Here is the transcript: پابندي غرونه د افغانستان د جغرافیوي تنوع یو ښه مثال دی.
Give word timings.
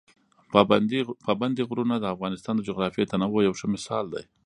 پابندي 1.25 1.63
غرونه 1.69 1.95
د 1.99 2.05
افغانستان 2.15 2.53
د 2.55 2.61
جغرافیوي 2.69 3.09
تنوع 3.11 3.41
یو 3.47 3.57
ښه 3.59 3.67
مثال 3.75 4.05
دی. 4.13 4.23